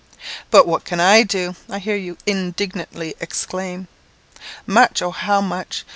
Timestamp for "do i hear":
1.21-1.95